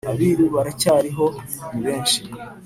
Abiru 0.11 0.45
baracyariho 0.55 1.25
ni 1.71 1.81
benshi 1.85 2.19